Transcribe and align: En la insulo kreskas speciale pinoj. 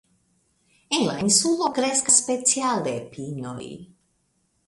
En 0.99 1.03
la 1.09 1.17
insulo 1.25 1.67
kreskas 1.75 2.17
speciale 2.23 2.93
pinoj. 3.13 3.63